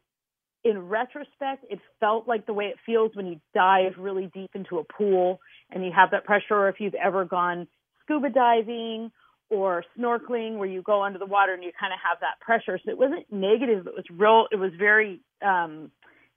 in 0.63 0.87
retrospect, 0.87 1.65
it 1.69 1.79
felt 1.99 2.27
like 2.27 2.45
the 2.45 2.53
way 2.53 2.65
it 2.65 2.77
feels 2.85 3.11
when 3.15 3.27
you 3.27 3.39
dive 3.53 3.93
really 3.97 4.29
deep 4.33 4.51
into 4.53 4.79
a 4.79 4.83
pool 4.83 5.39
and 5.71 5.83
you 5.85 5.91
have 5.95 6.11
that 6.11 6.25
pressure, 6.25 6.55
or 6.55 6.69
if 6.69 6.79
you've 6.79 6.95
ever 6.95 7.25
gone 7.25 7.67
scuba 8.03 8.29
diving 8.29 9.11
or 9.49 9.83
snorkeling 9.97 10.57
where 10.57 10.67
you 10.67 10.81
go 10.81 11.03
under 11.03 11.19
the 11.19 11.25
water 11.25 11.53
and 11.53 11.63
you 11.63 11.71
kind 11.79 11.93
of 11.93 11.99
have 12.03 12.19
that 12.19 12.39
pressure. 12.41 12.79
So 12.83 12.91
it 12.91 12.97
wasn't 12.97 13.25
negative, 13.31 13.87
it 13.87 13.93
was 13.93 14.05
real, 14.11 14.47
it 14.51 14.57
was 14.57 14.71
very, 14.77 15.21
um, 15.45 15.91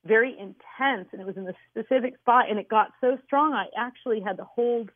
very 0.04 0.32
intense 0.32 1.08
and 1.12 1.20
it 1.20 1.26
was 1.26 1.36
in 1.36 1.46
a 1.46 1.52
specific 1.70 2.16
spot 2.18 2.48
and 2.48 2.58
it 2.58 2.68
got 2.68 2.88
so 3.00 3.18
strong 3.26 3.52
I 3.52 3.66
actually 3.76 4.20
had 4.20 4.36
to 4.38 4.44
hold 4.44 4.90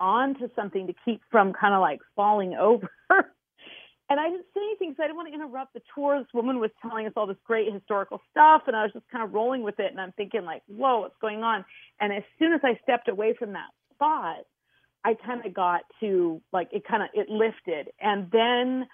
on 0.00 0.34
to 0.38 0.50
something 0.56 0.86
to 0.88 0.94
keep 1.04 1.20
from 1.30 1.52
kind 1.52 1.74
of 1.74 1.80
like 1.80 2.00
falling 2.16 2.54
over. 2.60 2.88
And 4.14 4.20
I 4.20 4.30
didn't 4.30 4.46
say 4.54 4.60
anything 4.62 4.90
because 4.90 5.02
I 5.02 5.06
didn't 5.08 5.16
want 5.16 5.28
to 5.30 5.34
interrupt 5.34 5.74
the 5.74 5.82
tour. 5.92 6.20
This 6.20 6.32
woman 6.32 6.60
was 6.60 6.70
telling 6.80 7.04
us 7.08 7.12
all 7.16 7.26
this 7.26 7.36
great 7.44 7.72
historical 7.72 8.20
stuff 8.30 8.62
and 8.68 8.76
I 8.76 8.84
was 8.84 8.92
just 8.92 9.08
kind 9.10 9.24
of 9.24 9.34
rolling 9.34 9.64
with 9.64 9.80
it 9.80 9.90
and 9.90 10.00
I'm 10.00 10.12
thinking 10.12 10.44
like, 10.44 10.62
whoa, 10.68 11.00
what's 11.00 11.16
going 11.20 11.42
on? 11.42 11.64
And 11.98 12.12
as 12.12 12.22
soon 12.38 12.52
as 12.52 12.60
I 12.62 12.78
stepped 12.84 13.08
away 13.08 13.34
from 13.36 13.54
that 13.54 13.70
spot, 13.92 14.44
I 15.04 15.14
kind 15.14 15.44
of 15.44 15.52
got 15.52 15.80
to 15.98 16.40
like 16.52 16.68
it 16.70 16.86
kind 16.86 17.02
of 17.02 17.08
it 17.12 17.28
lifted 17.28 17.92
and 18.00 18.30
then 18.30 18.86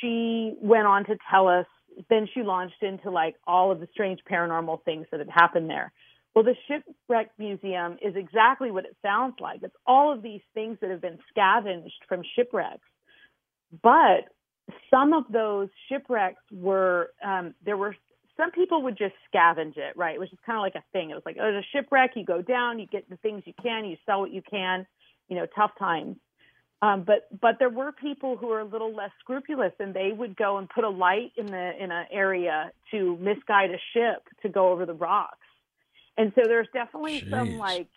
she 0.00 0.54
went 0.60 0.88
on 0.88 1.04
to 1.04 1.16
tell 1.30 1.46
us 1.46 1.66
then 2.10 2.26
she 2.34 2.42
launched 2.42 2.82
into 2.82 3.08
like 3.12 3.36
all 3.46 3.70
of 3.70 3.78
the 3.78 3.86
strange 3.92 4.18
paranormal 4.28 4.82
things 4.82 5.06
that 5.12 5.20
had 5.20 5.30
happened 5.30 5.70
there. 5.70 5.92
Well, 6.34 6.44
the 6.44 6.56
shipwreck 6.66 7.30
museum 7.38 7.98
is 8.02 8.16
exactly 8.16 8.72
what 8.72 8.84
it 8.84 8.96
sounds 9.00 9.36
like. 9.40 9.60
It's 9.62 9.76
all 9.86 10.12
of 10.12 10.22
these 10.22 10.42
things 10.54 10.76
that 10.80 10.90
have 10.90 11.00
been 11.00 11.20
scavenged 11.30 11.94
from 12.08 12.22
shipwrecks. 12.34 12.88
But 13.80 14.28
some 14.90 15.12
of 15.12 15.24
those 15.30 15.68
shipwrecks 15.88 16.42
were 16.52 17.10
um, 17.24 17.54
there 17.64 17.76
were 17.76 17.94
some 18.36 18.50
people 18.50 18.82
would 18.82 18.98
just 18.98 19.14
scavenge 19.32 19.76
it, 19.76 19.96
right? 19.96 20.14
It 20.14 20.18
was 20.20 20.28
just 20.28 20.42
kind 20.42 20.58
of 20.58 20.62
like 20.62 20.74
a 20.74 20.84
thing. 20.92 21.10
It 21.10 21.14
was 21.14 21.22
like, 21.24 21.36
oh, 21.40 21.42
there's 21.42 21.64
a 21.64 21.76
shipwreck, 21.76 22.12
you 22.16 22.24
go 22.24 22.42
down, 22.42 22.78
you 22.78 22.86
get 22.86 23.08
the 23.08 23.16
things 23.16 23.42
you 23.46 23.54
can, 23.62 23.84
you 23.86 23.96
sell 24.04 24.20
what 24.20 24.30
you 24.30 24.42
can, 24.42 24.86
you 25.28 25.36
know, 25.36 25.46
tough 25.56 25.70
times. 25.78 26.16
Um, 26.82 27.04
but 27.04 27.28
but 27.40 27.56
there 27.58 27.70
were 27.70 27.92
people 27.92 28.36
who 28.36 28.48
were 28.48 28.60
a 28.60 28.64
little 28.64 28.94
less 28.94 29.10
scrupulous, 29.20 29.72
and 29.80 29.94
they 29.94 30.12
would 30.12 30.36
go 30.36 30.58
and 30.58 30.68
put 30.68 30.84
a 30.84 30.90
light 30.90 31.32
in 31.36 31.46
the 31.46 31.72
in 31.82 31.90
an 31.90 32.06
area 32.12 32.70
to 32.90 33.16
misguide 33.16 33.70
a 33.70 33.80
ship 33.94 34.22
to 34.42 34.50
go 34.50 34.70
over 34.72 34.84
the 34.84 34.92
rocks. 34.92 35.38
And 36.18 36.32
so 36.34 36.42
there's 36.44 36.68
definitely 36.74 37.24
some 37.30 37.56
like 37.56 37.88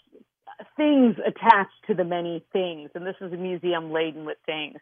things 0.78 1.16
attached 1.26 1.88
to 1.88 1.94
the 1.94 2.06
many 2.06 2.44
things, 2.54 2.90
and 2.96 3.06
this 3.06 3.16
is 3.20 3.34
a 3.34 3.38
museum 3.38 3.92
laden 3.92 4.26
with 4.26 4.38
things. 4.46 4.78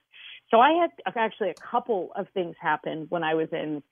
So 0.49 0.59
I 0.59 0.71
had 0.73 0.91
actually 1.15 1.49
a 1.49 1.55
couple 1.71 2.11
of 2.15 2.27
things 2.33 2.55
happen 2.59 3.07
when 3.09 3.23
I 3.23 3.35
was 3.35 3.49
in 3.51 3.83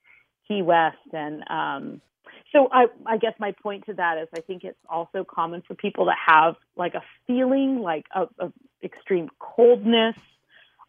Key 0.48 0.62
West, 0.62 0.96
and 1.12 1.42
um, 1.50 2.00
so 2.52 2.68
I, 2.72 2.86
I 3.04 3.18
guess 3.18 3.34
my 3.38 3.52
point 3.62 3.86
to 3.86 3.94
that 3.94 4.18
is 4.18 4.28
I 4.34 4.40
think 4.40 4.64
it's 4.64 4.78
also 4.88 5.24
common 5.24 5.62
for 5.66 5.74
people 5.74 6.06
to 6.06 6.14
have 6.26 6.54
like 6.76 6.94
a 6.94 7.02
feeling 7.26 7.80
like 7.80 8.06
of, 8.14 8.28
of 8.38 8.52
extreme 8.82 9.28
coldness, 9.38 10.16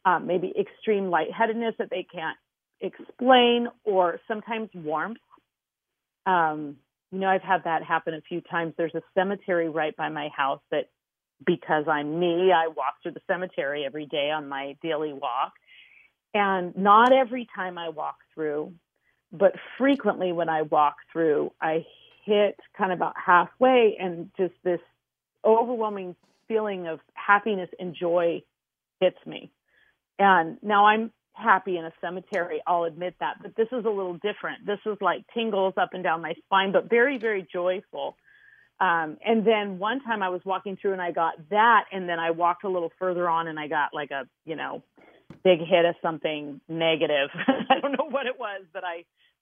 um, 0.06 0.28
maybe 0.28 0.54
extreme 0.58 1.10
lightheadedness 1.10 1.76
that 1.80 1.90
they 1.90 2.08
can't 2.10 2.38
explain, 2.80 3.68
or 3.84 4.20
sometimes 4.28 4.70
warmth. 4.74 5.18
Um, 6.26 6.78
you 7.12 7.20
know, 7.20 7.28
I've 7.28 7.42
had 7.42 7.64
that 7.64 7.84
happen 7.84 8.14
a 8.14 8.22
few 8.22 8.42
times. 8.42 8.74
There's 8.78 8.96
a 8.96 9.02
cemetery 9.16 9.70
right 9.70 9.96
by 9.96 10.10
my 10.10 10.30
house 10.36 10.62
that 10.72 10.90
because 11.46 11.86
I'm 11.88 12.20
me, 12.20 12.52
I 12.52 12.68
walk 12.68 12.96
through 13.02 13.14
the 13.14 13.22
cemetery 13.28 13.86
every 13.86 14.06
day 14.06 14.32
on 14.32 14.50
my 14.50 14.76
daily 14.82 15.14
walk. 15.14 15.54
And 16.34 16.76
not 16.76 17.14
every 17.14 17.48
time 17.56 17.78
I 17.78 17.90
walk 17.90 18.18
through, 18.34 18.74
but 19.32 19.54
frequently 19.78 20.32
when 20.32 20.50
I 20.50 20.64
walk 20.64 20.96
through, 21.12 21.52
I 21.62 21.86
hit 22.26 22.60
kind 22.78 22.92
of 22.92 23.00
about 23.00 23.16
halfway 23.24 23.98
and 24.00 24.30
just 24.38 24.54
this 24.64 24.82
overwhelming 25.46 26.16
feeling 26.48 26.88
of 26.88 27.00
happiness 27.14 27.70
and 27.80 27.96
joy 27.96 28.44
hits 29.00 29.18
me. 29.26 29.52
And 30.20 30.58
now 30.62 30.86
I'm 30.86 31.12
happy 31.34 31.78
in 31.78 31.86
a 31.86 31.94
cemetery, 32.02 32.62
I'll 32.66 32.86
admit 32.86 33.16
that, 33.20 33.36
but 33.42 33.56
this 33.56 33.68
is 33.72 33.86
a 33.86 33.90
little 33.90 34.16
different. 34.16 34.66
This 34.66 34.80
is 34.86 34.98
like 35.02 35.24
tingles 35.34 35.76
up 35.78 35.90
and 35.94 36.04
down 36.04 36.22
my 36.22 36.34
spine, 36.46 36.72
but 36.72 36.90
very, 36.90 37.18
very 37.18 37.48
joyful. 37.52 38.18
Um, 38.80 39.18
and 39.26 39.46
then 39.46 39.80
one 39.80 40.02
time 40.04 40.22
I 40.22 40.30
was 40.30 40.42
walking 40.46 40.78
through 40.80 40.94
and 40.94 41.02
I 41.02 41.12
got 41.12 41.34
that, 41.50 41.86
and 41.92 42.08
then 42.08 42.20
I 42.20 42.32
walked 42.32 42.64
a 42.64 42.70
little 42.70 42.92
further 43.00 43.28
on 43.28 43.48
and 43.48 43.60
I 43.60 43.68
got 43.68 43.94
like 43.94 44.12
a, 44.12 44.28
you 44.46 44.56
know, 44.56 44.84
big 45.44 45.60
hit 45.60 45.86
of 45.86 45.96
something 46.02 46.62
negative. 46.68 47.30
I 47.70 47.80
don't 47.82 47.94
know 47.94 48.08
what 48.10 48.28
it 48.28 48.40
was, 48.40 48.64
but 48.74 48.84
I, 48.84 49.06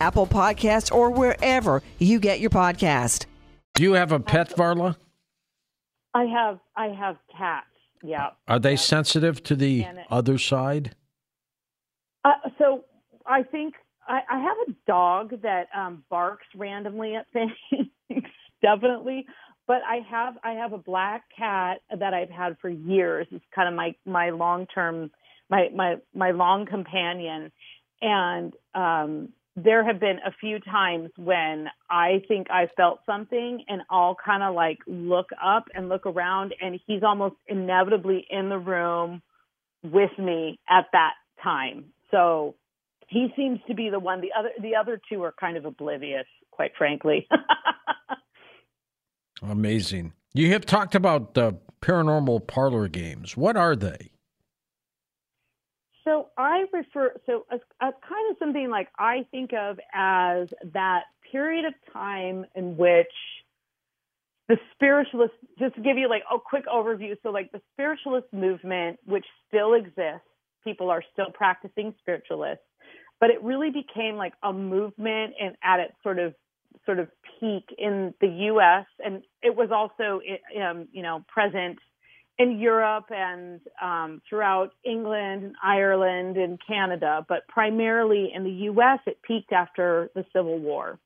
Apple 0.00 0.26
Podcasts, 0.26 0.92
or 0.92 1.10
wherever 1.10 1.82
you 1.98 2.18
get 2.18 2.40
your 2.40 2.50
podcast. 2.50 3.26
Do 3.74 3.82
you 3.82 3.92
have 3.92 4.12
a 4.12 4.20
pet, 4.20 4.50
Varla? 4.56 4.96
I 6.14 6.24
have 6.24 6.58
I 6.76 6.88
have 6.88 7.16
cats. 7.36 7.66
Yeah. 8.02 8.30
Are 8.48 8.58
they 8.58 8.76
sensitive 8.76 9.42
to 9.44 9.54
the 9.54 9.86
other 10.10 10.38
side? 10.38 10.94
Uh, 12.24 12.32
so 12.58 12.84
I 13.26 13.42
think 13.42 13.74
I, 14.06 14.20
I 14.28 14.38
have 14.40 14.56
a 14.68 14.72
dog 14.86 15.42
that 15.42 15.68
um, 15.76 16.04
barks 16.10 16.46
randomly 16.56 17.14
at 17.14 17.26
things, 17.32 18.24
definitely. 18.62 19.26
But 19.66 19.82
I 19.86 20.00
have 20.10 20.34
I 20.42 20.52
have 20.54 20.72
a 20.72 20.78
black 20.78 21.24
cat 21.36 21.82
that 21.96 22.12
I've 22.12 22.30
had 22.30 22.56
for 22.60 22.68
years. 22.68 23.26
It's 23.30 23.44
kind 23.54 23.68
of 23.68 23.74
my 23.74 23.94
my 24.04 24.30
long 24.30 24.66
term 24.66 25.10
my 25.48 25.68
my 25.74 25.96
my 26.14 26.32
long 26.32 26.66
companion, 26.66 27.52
and 28.02 28.52
um, 28.74 29.28
there 29.64 29.84
have 29.84 30.00
been 30.00 30.18
a 30.26 30.32
few 30.40 30.58
times 30.60 31.10
when 31.16 31.68
I 31.88 32.22
think 32.28 32.50
I 32.50 32.68
felt 32.76 33.00
something 33.06 33.64
and 33.68 33.82
I'll 33.90 34.16
kind 34.24 34.42
of 34.42 34.54
like 34.54 34.78
look 34.86 35.30
up 35.42 35.64
and 35.74 35.88
look 35.88 36.06
around 36.06 36.54
and 36.60 36.78
he's 36.86 37.02
almost 37.02 37.36
inevitably 37.46 38.26
in 38.30 38.48
the 38.48 38.58
room 38.58 39.22
with 39.82 40.10
me 40.18 40.58
at 40.68 40.86
that 40.92 41.12
time. 41.42 41.86
So 42.10 42.54
he 43.08 43.28
seems 43.36 43.60
to 43.68 43.74
be 43.74 43.90
the 43.90 43.98
one 43.98 44.20
the 44.20 44.30
other 44.38 44.50
the 44.60 44.76
other 44.76 45.00
two 45.10 45.22
are 45.22 45.34
kind 45.38 45.56
of 45.56 45.64
oblivious, 45.64 46.26
quite 46.50 46.72
frankly. 46.76 47.26
Amazing. 49.42 50.12
You 50.32 50.52
have 50.52 50.66
talked 50.66 50.94
about 50.94 51.34
the 51.34 51.56
paranormal 51.80 52.46
parlor 52.46 52.88
games. 52.88 53.36
What 53.36 53.56
are 53.56 53.74
they? 53.74 54.10
So 56.10 56.26
I 56.36 56.64
refer 56.72 57.14
so 57.24 57.46
as, 57.52 57.60
as 57.80 57.94
kind 58.08 58.30
of 58.32 58.36
something 58.40 58.68
like 58.68 58.88
I 58.98 59.24
think 59.30 59.52
of 59.52 59.78
as 59.94 60.48
that 60.72 61.04
period 61.30 61.66
of 61.66 61.74
time 61.92 62.46
in 62.56 62.76
which 62.76 63.06
the 64.48 64.56
spiritualist 64.74 65.34
just 65.60 65.76
to 65.76 65.80
give 65.80 65.98
you 65.98 66.08
like 66.08 66.24
a 66.28 66.36
quick 66.44 66.66
overview 66.66 67.16
so 67.22 67.30
like 67.30 67.52
the 67.52 67.60
spiritualist 67.74 68.26
movement 68.32 68.98
which 69.04 69.24
still 69.46 69.74
exists 69.74 70.26
people 70.64 70.90
are 70.90 71.04
still 71.12 71.30
practicing 71.32 71.94
spiritualists 72.00 72.64
but 73.20 73.30
it 73.30 73.40
really 73.44 73.70
became 73.70 74.16
like 74.16 74.32
a 74.42 74.52
movement 74.52 75.34
and 75.40 75.54
at 75.62 75.78
its 75.78 75.94
sort 76.02 76.18
of 76.18 76.34
sort 76.86 76.98
of 76.98 77.06
peak 77.38 77.72
in 77.78 78.12
the 78.20 78.48
US 78.52 78.86
and 78.98 79.22
it 79.42 79.54
was 79.54 79.70
also 79.70 80.20
um, 80.60 80.88
you 80.90 81.04
know 81.04 81.24
present 81.28 81.78
in 82.40 82.58
Europe 82.58 83.10
and 83.10 83.60
um, 83.82 84.22
throughout 84.26 84.72
England 84.82 85.44
and 85.44 85.54
Ireland 85.62 86.38
and 86.38 86.58
Canada, 86.66 87.24
but 87.28 87.46
primarily 87.48 88.32
in 88.34 88.44
the 88.44 88.64
U.S. 88.72 88.98
It 89.06 89.20
peaked 89.20 89.52
after 89.52 90.10
the 90.14 90.24
Civil 90.32 90.58
War. 90.58 90.98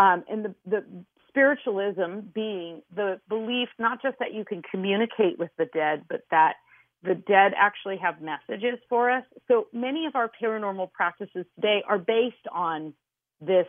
Um, 0.00 0.24
and 0.28 0.44
the, 0.44 0.54
the 0.66 0.84
spiritualism 1.28 2.30
being 2.34 2.82
the 2.92 3.20
belief 3.28 3.68
not 3.78 4.02
just 4.02 4.18
that 4.18 4.34
you 4.34 4.44
can 4.44 4.62
communicate 4.68 5.38
with 5.38 5.50
the 5.58 5.66
dead, 5.66 6.04
but 6.08 6.22
that 6.32 6.54
the 7.04 7.14
dead 7.14 7.52
actually 7.56 7.98
have 7.98 8.16
messages 8.20 8.80
for 8.88 9.12
us. 9.12 9.22
So 9.46 9.68
many 9.72 10.06
of 10.06 10.16
our 10.16 10.28
paranormal 10.42 10.90
practices 10.90 11.46
today 11.54 11.84
are 11.86 11.98
based 11.98 12.48
on 12.52 12.94
this 13.40 13.68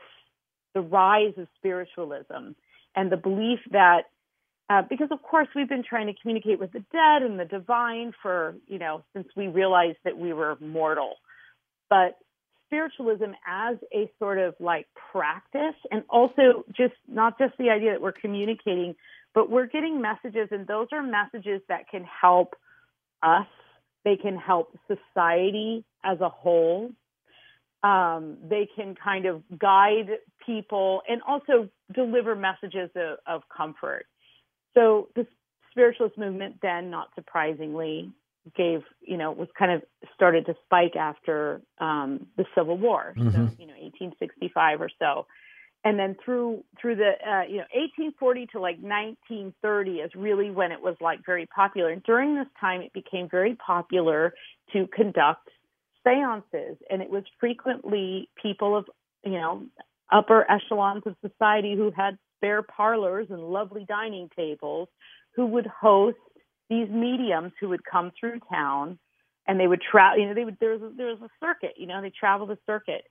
the 0.74 0.82
rise 0.82 1.34
of 1.38 1.48
spiritualism 1.58 2.56
and 2.96 3.12
the 3.12 3.18
belief 3.18 3.60
that 3.72 4.06
uh, 4.70 4.84
because 4.90 5.10
of 5.12 5.22
course 5.22 5.48
we've 5.56 5.70
been 5.70 5.84
trying 5.84 6.08
to 6.08 6.14
communicate 6.22 6.60
with 6.60 6.72
the 6.72 6.84
dead 6.92 7.24
and 7.24 7.40
the 7.40 7.46
divine 7.46 8.14
for 8.22 8.56
you 8.68 8.80
know 8.80 9.04
since 9.14 9.28
we 9.36 9.48
realized 9.48 9.98
that 10.04 10.18
we 10.18 10.34
were 10.34 10.58
mortal 10.60 11.16
but 11.90 12.18
spiritualism 12.70 13.32
as 13.48 13.78
a 13.94 14.10
sort 14.20 14.38
of 14.38 14.54
like 14.60 14.88
practice 15.12 15.76
and 15.92 16.04
also 16.10 16.64
just 16.78 16.94
not 17.08 17.38
just 17.40 17.54
the 17.58 17.70
idea 17.70 17.92
that 17.92 18.02
we're 18.02 18.12
communicating, 18.12 18.96
but 19.34 19.50
we're 19.50 19.66
getting 19.66 20.02
messages 20.02 20.50
and 20.52 20.68
those 20.68 20.88
are 20.92 21.02
messages 21.02 21.62
that 21.68 21.90
can 21.90 22.06
help 22.22 22.56
us. 23.24 23.48
They 24.06 24.16
can 24.16 24.38
help 24.38 24.78
society 24.88 25.84
as 26.04 26.22
a 26.22 26.30
whole. 26.30 26.92
Um, 27.84 28.38
they 28.48 28.68
can 28.76 28.96
kind 28.96 29.26
of 29.26 29.42
guide 29.58 30.10
people 30.46 31.02
and 31.08 31.22
also 31.28 31.70
deliver 31.94 32.36
messages 32.36 32.90
of, 32.96 33.18
of 33.26 33.42
comfort. 33.56 34.06
So 34.76 35.10
the 35.16 35.26
spiritualist 35.72 36.18
movement 36.18 36.58
then, 36.62 36.90
not 36.90 37.10
surprisingly, 37.16 38.12
gave 38.56 38.82
you 39.02 39.18
know 39.18 39.32
was 39.32 39.48
kind 39.58 39.72
of 39.72 39.84
started 40.16 40.46
to 40.46 40.56
spike 40.66 40.96
after 40.96 41.62
um, 41.80 42.28
the 42.38 42.46
Civil 42.56 42.78
War, 42.78 43.14
mm-hmm. 43.18 43.30
so 43.30 43.38
you 43.58 43.68
know 43.68 43.74
1865 43.74 44.82
or 44.82 44.90
so, 45.00 45.26
and 45.84 46.00
then 46.00 46.16
through 46.24 46.64
through 46.82 46.96
the 46.96 47.12
uh, 47.26 47.44
you 47.44 47.58
know 47.58 47.68
1840 47.74 48.48
to 48.48 48.60
like 48.60 48.78
1930 48.78 49.92
is 49.92 50.12
really 50.16 50.52
when 50.52 50.72
it 50.72 50.82
was 50.82 50.96
like 51.02 51.20
very 51.26 51.46
popular. 51.48 51.90
And 51.90 52.04
during 52.04 52.36
this 52.36 52.48
time, 52.60 52.82
it 52.82 52.94
became 52.94 53.28
very 53.30 53.56
popular 53.56 54.34
to 54.74 54.88
conduct 54.88 55.50
seances, 56.04 56.78
and 56.90 57.02
it 57.02 57.10
was 57.10 57.24
frequently 57.40 58.30
people 58.42 58.76
of 58.76 58.86
you 59.24 59.34
know 59.34 59.64
upper 60.12 60.50
echelons 60.50 61.04
of 61.06 61.16
society 61.22 61.76
who 61.76 61.92
had 61.96 62.18
spare 62.40 62.64
parlors 62.64 63.28
and 63.30 63.42
lovely 63.42 63.86
dining 63.86 64.30
tables 64.36 64.88
who 65.36 65.46
would 65.46 65.68
host 65.68 66.18
these 66.70 66.90
mediums 66.90 67.52
who 67.60 67.70
would 67.70 67.84
come 67.84 68.12
through 68.20 68.40
town 68.52 68.98
and 69.48 69.60
they 69.60 69.68
would 69.68 69.82
travel 69.82 70.20
you 70.20 70.28
know 70.28 70.34
they 70.34 70.46
would 70.46 70.58
there 70.60 70.72
was 70.78 70.82
a, 70.82 70.96
there 70.96 71.08
was 71.08 71.20
a 71.22 71.30
circuit 71.46 71.74
you 71.78 71.88
know 71.88 72.02
they 72.02 72.12
traveled 72.18 72.50
the 72.50 72.58
circuit 72.66 73.04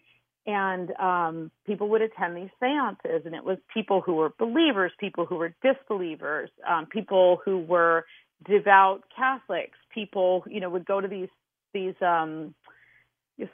and 0.47 0.91
um 0.93 1.51
people 1.67 1.89
would 1.89 2.03
attend 2.03 2.37
these 2.37 2.51
seances 2.61 3.23
and 3.27 3.35
it 3.35 3.45
was 3.45 3.59
people 3.73 4.01
who 4.01 4.15
were 4.15 4.33
believers 4.39 4.93
people 4.99 5.27
who 5.27 5.37
were 5.37 5.55
disbelievers 5.63 6.49
um 6.69 6.87
people 6.87 7.41
who 7.45 7.59
were 7.59 8.05
devout 8.49 9.03
catholics 9.15 9.77
people 9.93 10.45
you 10.49 10.61
know 10.61 10.71
would 10.71 10.87
go 10.87 11.01
to 11.01 11.09
these 11.09 11.29
these 11.75 11.95
um 12.01 12.55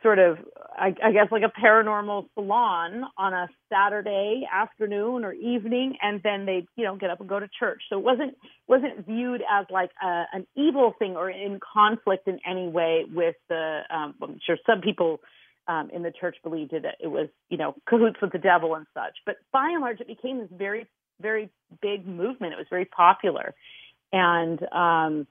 sort 0.02 0.18
of 0.18 0.38
I, 0.76 0.94
I 1.02 1.12
guess 1.12 1.28
like 1.30 1.42
a 1.42 1.60
paranormal 1.60 2.26
salon 2.34 3.04
on 3.16 3.32
a 3.32 3.48
Saturday 3.70 4.42
afternoon 4.52 5.24
or 5.24 5.32
evening, 5.32 5.96
and 6.02 6.20
then 6.22 6.46
they 6.46 6.66
you 6.76 6.84
know 6.84 6.96
get 6.96 7.10
up 7.10 7.20
and 7.20 7.28
go 7.28 7.38
to 7.38 7.48
church. 7.58 7.82
So 7.90 7.98
it 7.98 8.04
wasn't 8.04 8.36
wasn't 8.66 9.06
viewed 9.06 9.42
as 9.42 9.66
like 9.70 9.90
a, 10.02 10.24
an 10.32 10.46
evil 10.56 10.94
thing 10.98 11.16
or 11.16 11.30
in 11.30 11.60
conflict 11.60 12.28
in 12.28 12.40
any 12.48 12.68
way 12.68 13.04
with 13.10 13.36
the. 13.48 13.80
Um, 13.90 14.14
I'm 14.22 14.38
sure 14.44 14.56
some 14.66 14.80
people 14.80 15.20
um, 15.68 15.90
in 15.92 16.02
the 16.02 16.12
church 16.12 16.36
believed 16.42 16.72
it. 16.72 16.84
It 17.00 17.08
was 17.08 17.28
you 17.50 17.58
know 17.58 17.74
cahoots 17.88 18.16
with 18.20 18.32
the 18.32 18.38
devil 18.38 18.74
and 18.74 18.86
such. 18.94 19.16
But 19.26 19.36
by 19.52 19.70
and 19.70 19.80
large, 19.80 20.00
it 20.00 20.06
became 20.06 20.38
this 20.38 20.50
very 20.50 20.86
very 21.20 21.50
big 21.80 22.06
movement. 22.06 22.52
It 22.52 22.56
was 22.56 22.66
very 22.70 22.86
popular, 22.86 23.54
and 24.12 24.60
um, 24.72 25.26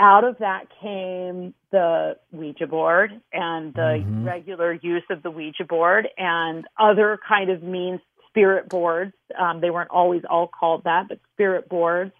out 0.00 0.24
of 0.24 0.38
that 0.38 0.68
came 0.80 1.54
the 1.70 2.16
Ouija 2.32 2.66
board 2.66 3.12
and 3.32 3.74
the 3.74 4.00
mm-hmm. 4.00 4.24
regular 4.24 4.72
use 4.72 5.04
of 5.10 5.22
the 5.22 5.30
Ouija 5.30 5.64
board 5.64 6.08
and 6.16 6.64
other 6.78 7.18
kind 7.28 7.50
of 7.50 7.62
means 7.62 8.00
spirit 8.28 8.68
boards. 8.68 9.12
Um, 9.38 9.60
they 9.60 9.70
weren't 9.70 9.90
always 9.90 10.22
all 10.28 10.48
called 10.48 10.84
that, 10.84 11.08
but 11.08 11.20
spirit 11.34 11.68
boards, 11.68 12.12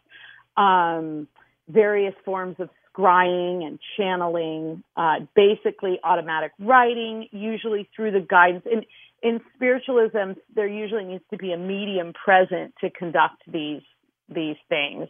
um, 0.56 1.26
various 1.68 2.14
forms 2.24 2.56
of 2.58 2.68
scrying 2.94 3.64
and 3.64 3.78
channeling, 3.96 4.82
uh, 4.96 5.20
basically 5.34 5.98
automatic 6.04 6.52
writing, 6.58 7.28
usually 7.32 7.88
through 7.96 8.10
the 8.10 8.20
guidance. 8.20 8.66
In, 8.70 8.84
in 9.22 9.40
spiritualism, 9.54 10.38
there 10.54 10.68
usually 10.68 11.04
needs 11.04 11.24
to 11.30 11.38
be 11.38 11.52
a 11.52 11.56
medium 11.56 12.12
present 12.12 12.74
to 12.82 12.90
conduct 12.90 13.42
these 13.50 13.82
these 14.28 14.56
things. 14.68 15.08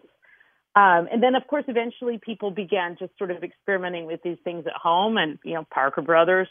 Um, 0.77 1.09
and 1.11 1.23
then, 1.23 1.35
of 1.35 1.47
course, 1.49 1.65
eventually 1.67 2.21
people 2.25 2.51
began 2.53 2.97
just 2.99 3.17
sort 3.19 3.31
of 3.33 3.43
experimenting 3.43 4.07
with 4.07 4.23
these 4.23 4.39
things 4.45 4.67
at 4.67 4.73
home, 4.75 5.17
and 5.17 5.39
you 5.45 5.55
know, 5.55 5.67
Parker 5.73 6.03
Brothers 6.03 6.49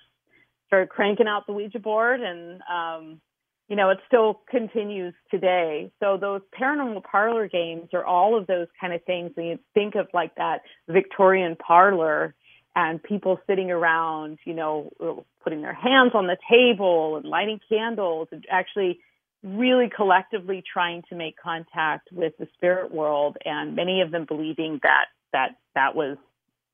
started 0.68 0.90
cranking 0.90 1.28
out 1.28 1.48
the 1.48 1.54
Ouija 1.54 1.80
board, 1.80 2.20
and 2.22 2.62
um, 2.70 3.22
you 3.70 3.76
know, 3.76 3.92
it 3.92 4.00
still 4.08 4.42
continues 4.50 5.14
today. 5.32 5.92
So 6.02 6.18
those 6.18 6.42
paranormal 6.60 7.04
parlor 7.04 7.48
games 7.48 7.90
are 7.94 8.06
all 8.06 8.38
of 8.38 8.46
those 8.46 8.68
kind 8.82 8.94
of 8.94 9.04
things. 9.06 9.32
When 9.36 9.46
you 9.46 9.60
think 9.74 9.96
of 9.96 10.08
like 10.14 10.36
that 10.36 10.62
Victorian 10.90 11.56
parlor 11.56 12.36
and 12.76 13.02
people 13.02 13.40
sitting 13.48 13.72
around, 13.72 14.40
you 14.44 14.54
know, 14.54 15.24
putting 15.44 15.62
their 15.62 15.74
hands 15.74 16.12
on 16.14 16.28
the 16.28 16.38
table 16.50 17.16
and 17.16 17.26
lighting 17.26 17.60
candles, 17.70 18.28
and 18.32 18.44
actually 18.52 19.00
really 19.44 19.90
collectively 19.94 20.64
trying 20.72 21.04
to 21.10 21.16
make 21.16 21.36
contact 21.42 22.10
with 22.12 22.34
the 22.38 22.48
spirit 22.56 22.94
world 22.94 23.38
and 23.46 23.76
many 23.76 24.02
of 24.02 24.12
them 24.12 24.26
believing 24.28 24.80
that 24.84 25.06
that 25.32 25.56
that 25.76 25.96
was 25.96 26.18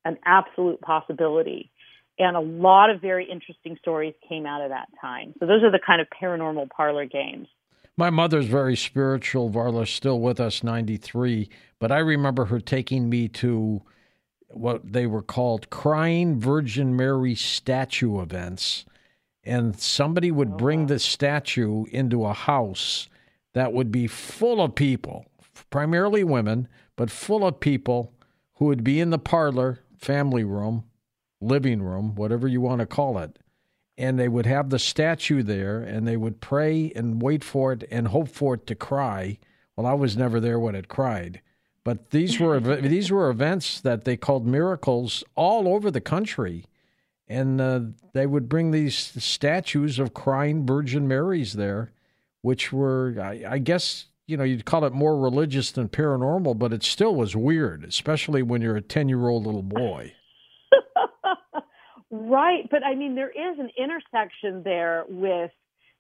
an 0.03 0.17
absolute 0.25 0.81
possibility. 0.81 1.71
And 2.17 2.37
a 2.37 2.39
lot 2.39 2.89
of 2.89 3.01
very 3.01 3.29
interesting 3.29 3.77
stories 3.81 4.13
came 4.27 4.45
out 4.45 4.61
of 4.61 4.69
that 4.69 4.87
time. 5.01 5.33
So 5.39 5.45
those 5.45 5.63
are 5.63 5.71
the 5.71 5.81
kind 5.85 5.99
of 5.99 6.07
paranormal 6.09 6.69
parlor 6.69 7.05
games. 7.05 7.47
My 7.97 8.09
mother's 8.09 8.45
very 8.45 8.75
spiritual 8.75 9.49
varla's 9.49 9.89
still 9.89 10.19
with 10.19 10.39
us 10.39 10.63
93 10.63 11.49
but 11.79 11.93
i 11.93 11.99
remember 11.99 12.45
her 12.45 12.59
taking 12.59 13.09
me 13.09 13.29
to 13.29 13.81
what 14.49 14.91
they 14.91 15.07
were 15.07 15.21
called 15.21 15.69
crying 15.69 16.37
virgin 16.37 16.97
mary 16.97 17.35
statue 17.35 18.19
events 18.19 18.83
and 19.45 19.79
somebody 19.79 20.31
would 20.31 20.53
oh, 20.53 20.57
bring 20.57 20.87
the 20.87 20.99
statue 20.99 21.85
into 21.91 22.25
a 22.25 22.33
house 22.33 23.07
that 23.53 23.73
would 23.73 23.91
be 23.91 24.07
full 24.07 24.61
of 24.61 24.75
people, 24.75 25.25
primarily 25.69 26.23
women, 26.23 26.67
but 26.95 27.11
full 27.11 27.45
of 27.45 27.59
people 27.59 28.13
who 28.55 28.65
would 28.65 28.83
be 28.83 28.99
in 28.99 29.09
the 29.09 29.19
parlor, 29.19 29.79
family 29.97 30.43
room, 30.43 30.85
living 31.39 31.81
room, 31.81 32.15
whatever 32.15 32.47
you 32.47 32.61
want 32.61 32.79
to 32.79 32.85
call 32.85 33.17
it. 33.17 33.37
And 33.97 34.19
they 34.19 34.27
would 34.27 34.45
have 34.45 34.69
the 34.69 34.79
statue 34.79 35.41
there 35.41 35.79
and 35.79 36.07
they 36.07 36.17
would 36.17 36.41
pray 36.41 36.91
and 36.95 37.21
wait 37.21 37.43
for 37.43 37.71
it 37.71 37.85
and 37.89 38.09
hope 38.09 38.27
for 38.27 38.55
it 38.55 38.67
to 38.67 38.75
cry. 38.75 39.37
Well, 39.75 39.85
I 39.85 39.93
was 39.93 40.17
never 40.17 40.39
there 40.39 40.59
when 40.59 40.75
it 40.75 40.89
cried. 40.89 41.41
But 41.85 42.09
these 42.09 42.39
were 42.39 42.59
these 42.81 43.11
were 43.11 43.29
events 43.29 43.79
that 43.81 44.03
they 44.03 44.17
called 44.17 44.45
miracles 44.45 45.23
all 45.35 45.67
over 45.67 45.89
the 45.89 46.01
country 46.01 46.65
and 47.27 47.59
uh, 47.59 47.79
they 48.13 48.27
would 48.27 48.47
bring 48.47 48.71
these 48.71 48.95
statues 48.95 49.99
of 49.99 50.13
crying 50.13 50.65
Virgin 50.65 51.07
Marys 51.07 51.53
there, 51.53 51.91
which 52.41 52.71
were, 52.71 53.15
I, 53.19 53.53
I, 53.53 53.57
guess, 53.57 54.05
you 54.27 54.37
know, 54.37 54.43
you'd 54.43 54.65
call 54.65 54.85
it 54.85 54.93
more 54.93 55.19
religious 55.19 55.71
than 55.71 55.89
paranormal, 55.89 56.59
but 56.59 56.71
it 56.71 56.83
still 56.83 57.15
was 57.15 57.35
weird, 57.35 57.83
especially 57.83 58.43
when 58.43 58.61
you're 58.61 58.77
a 58.77 58.81
10 58.81 59.09
year 59.09 59.27
old 59.27 59.45
little 59.45 59.63
boy. 59.63 60.13
right. 62.11 62.69
But 62.69 62.83
I 62.83 62.95
mean, 62.95 63.15
there 63.15 63.31
is 63.31 63.57
an 63.59 63.69
intersection 63.77 64.61
there 64.63 65.05
with 65.07 65.51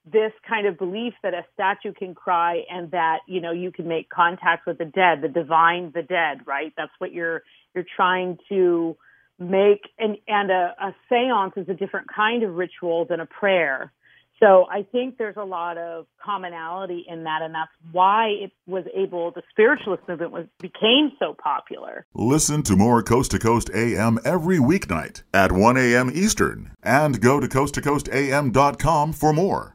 this 0.05 0.31
kind 0.47 0.67
of 0.67 0.77
belief 0.77 1.13
that 1.23 1.33
a 1.33 1.43
statue 1.53 1.91
can 1.91 2.13
cry 2.13 2.61
and 2.69 2.91
that, 2.91 3.19
you 3.27 3.41
know, 3.41 3.51
you 3.51 3.71
can 3.71 3.87
make 3.87 4.07
contact 4.09 4.67
with 4.67 4.77
the 4.77 4.85
dead, 4.85 5.21
the 5.23 5.27
divine, 5.27 5.91
the 5.95 6.03
dead, 6.03 6.45
right? 6.45 6.71
That's 6.77 6.91
what 6.99 7.11
you're, 7.11 7.41
you're 7.73 7.85
trying 7.95 8.37
to, 8.49 8.95
make 9.39 9.81
and 9.99 10.17
and 10.27 10.51
a, 10.51 10.75
a 10.79 10.95
seance 11.09 11.53
is 11.57 11.69
a 11.69 11.73
different 11.73 12.07
kind 12.13 12.43
of 12.43 12.55
ritual 12.55 13.05
than 13.05 13.19
a 13.19 13.25
prayer. 13.25 13.91
So 14.39 14.65
I 14.69 14.83
think 14.83 15.17
there's 15.17 15.37
a 15.37 15.45
lot 15.45 15.77
of 15.77 16.07
commonality 16.23 17.05
in 17.07 17.23
that, 17.23 17.41
and 17.41 17.55
that's 17.55 17.71
why 17.93 18.27
it 18.27 18.51
was 18.67 18.83
able. 18.93 19.31
The 19.31 19.43
spiritualist 19.49 20.03
movement 20.09 20.31
was 20.31 20.45
became 20.59 21.13
so 21.19 21.33
popular. 21.33 22.05
Listen 22.13 22.61
to 22.63 22.75
more 22.75 23.01
Coast 23.01 23.31
to 23.31 23.39
Coast 23.39 23.69
AM 23.73 24.19
every 24.25 24.57
weeknight 24.57 25.23
at 25.33 25.53
1 25.53 25.77
a.m. 25.77 26.11
Eastern, 26.13 26.71
and 26.83 27.21
go 27.21 27.39
to 27.39 27.47
coasttocoastam.com 27.47 29.13
for 29.13 29.31
more. 29.31 29.74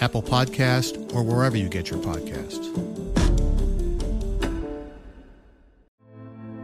Apple 0.00 0.22
Podcast, 0.22 1.14
or 1.14 1.22
wherever 1.22 1.56
you 1.56 1.68
get 1.68 1.90
your 1.90 2.00
podcasts. 2.00 2.66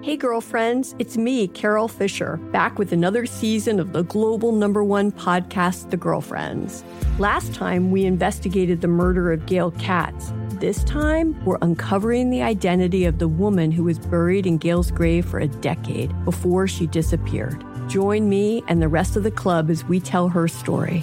Hey, 0.04 0.18
girlfriends, 0.18 0.94
it's 0.98 1.16
me, 1.16 1.48
Carol 1.48 1.88
Fisher, 1.88 2.36
back 2.52 2.78
with 2.78 2.92
another 2.92 3.24
season 3.24 3.80
of 3.80 3.94
the 3.94 4.02
global 4.02 4.52
number 4.52 4.84
one 4.84 5.10
podcast, 5.10 5.88
The 5.88 5.96
Girlfriends. 5.96 6.84
Last 7.18 7.54
time, 7.54 7.90
we 7.90 8.04
investigated 8.04 8.82
the 8.82 8.86
murder 8.86 9.32
of 9.32 9.46
Gail 9.46 9.70
Katz. 9.72 10.30
This 10.60 10.84
time, 10.84 11.42
we're 11.46 11.58
uncovering 11.62 12.28
the 12.28 12.42
identity 12.42 13.06
of 13.06 13.18
the 13.18 13.28
woman 13.28 13.72
who 13.72 13.84
was 13.84 13.98
buried 13.98 14.46
in 14.46 14.58
Gail's 14.58 14.90
grave 14.90 15.24
for 15.24 15.38
a 15.38 15.48
decade 15.48 16.12
before 16.26 16.68
she 16.68 16.86
disappeared. 16.86 17.64
Join 17.88 18.28
me 18.28 18.62
and 18.68 18.82
the 18.82 18.88
rest 18.88 19.16
of 19.16 19.22
the 19.22 19.30
club 19.30 19.70
as 19.70 19.84
we 19.84 20.00
tell 20.00 20.28
her 20.28 20.48
story. 20.48 21.02